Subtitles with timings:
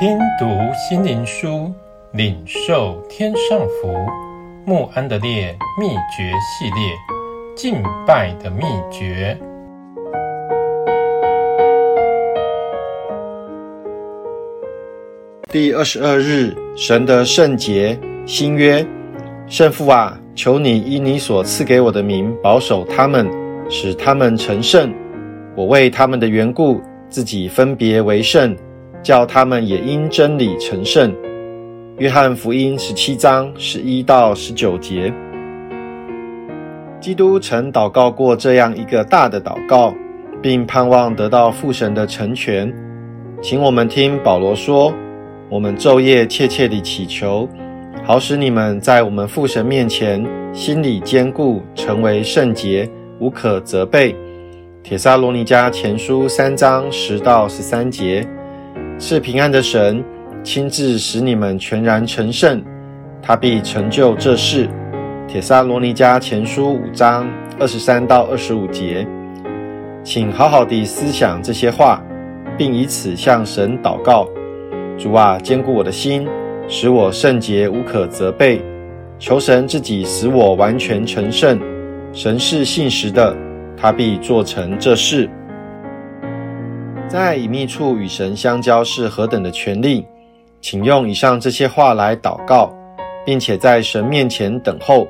[0.00, 1.72] 听读心灵书，
[2.12, 3.92] 领受天上福。
[4.64, 6.94] 穆安德烈秘诀系列，
[7.56, 8.62] 敬拜的秘
[8.92, 9.36] 诀。
[15.50, 18.86] 第二十二日，神的圣洁新约。
[19.48, 23.28] 圣父啊，求你依你所赐给我的名保守他们，
[23.68, 24.94] 使他们成圣。
[25.56, 28.56] 我为他们的缘故，自己分别为圣，
[29.02, 31.14] 叫他们也因真理成圣。
[31.98, 35.12] 约翰福音十七章十一到十九节。
[37.00, 39.94] 基督曾祷告过这样一个大的祷告，
[40.42, 42.72] 并盼望得到父神的成全。
[43.40, 44.92] 请我们听保罗说
[45.48, 47.48] ：“我们昼夜切切地祈求，
[48.04, 52.90] 好使你们在我们父神面前心里坚固，成为圣洁，
[53.20, 54.14] 无可责备。”
[54.82, 58.26] 铁撒罗尼迦前书三章十到十三节，
[58.98, 60.04] 赐平安的神
[60.42, 62.60] 亲自使你们全然成圣，
[63.22, 64.68] 他必成就这事。
[65.28, 67.28] 帖撒罗尼迦前书五章
[67.60, 69.06] 二十三到二十五节，
[70.02, 72.02] 请好好地思想这些话，
[72.56, 74.26] 并以此向神祷告：
[74.98, 76.26] 主啊，坚固我的心，
[76.66, 78.60] 使我圣洁无可责备。
[79.20, 81.60] 求神自己使我完全成圣。
[82.12, 83.36] 神是信实的。
[83.80, 85.30] 他必做成这事。
[87.08, 90.06] 在隐秘处与神相交是何等的权利，
[90.60, 92.70] 请用以上这些话来祷告，
[93.24, 95.08] 并且在神面前等候，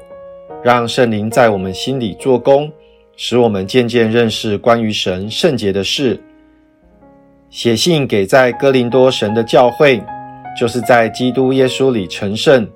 [0.63, 2.71] 让圣灵在我们心里做工，
[3.17, 6.21] 使我们渐渐认识关于神圣洁的事。
[7.51, 10.01] 写信给在哥林多神的教会，
[10.59, 12.69] 就是在基督耶稣里成圣、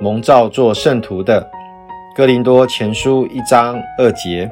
[0.00, 1.44] 蒙召做圣徒的。
[2.14, 4.48] 哥林多前书一章二节。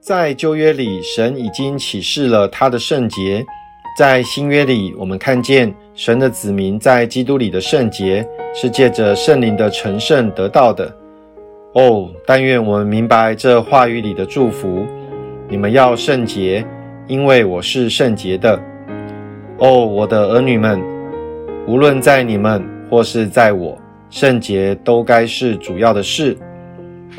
[0.00, 3.44] 在旧约里，神已经启示了他的圣洁；
[3.98, 10.94] 在新约里，我们看见神的子民在基督里的圣洁是借着圣灵的成圣得到的。
[11.74, 14.86] 哦，但愿我们明白这话语里的祝福：
[15.48, 16.64] 你们要圣洁，
[17.08, 18.58] 因为我是圣洁的。
[19.58, 20.80] 哦，我的儿女们，
[21.66, 23.76] 无论在你们或是在我，
[24.08, 26.36] 圣洁都该是主要的事。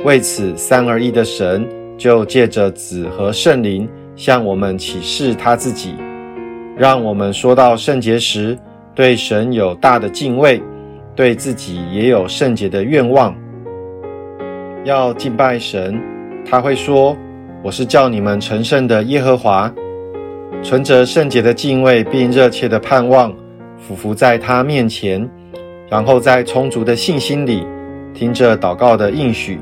[0.04, 1.68] 为此，三而一的神。
[1.98, 5.96] 就借着子和圣灵向我们启示他自己，
[6.78, 8.58] 让我们说到圣洁时，
[8.94, 10.62] 对神有大的敬畏，
[11.16, 13.36] 对自己也有圣洁的愿望。
[14.86, 16.00] 要敬拜神，
[16.46, 17.18] 他会说
[17.62, 19.74] ：“我是叫你们成圣的耶和华。”
[20.64, 23.34] 存着圣洁的敬畏，并热切的盼望，
[23.78, 25.30] 俯伏在他面前，
[25.90, 27.66] 然后在充足的信心里，
[28.14, 29.60] 听着祷告的应许。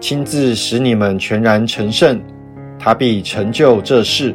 [0.00, 2.18] 亲自使你们全然成圣
[2.78, 4.34] 他必成就这事。